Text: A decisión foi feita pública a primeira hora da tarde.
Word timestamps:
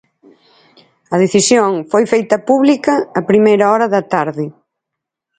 A 1.13 1.15
decisión 1.23 1.71
foi 1.91 2.03
feita 2.13 2.37
pública 2.49 2.93
a 3.19 3.21
primeira 3.29 3.65
hora 3.71 3.87
da 3.95 4.01
tarde. 4.13 4.45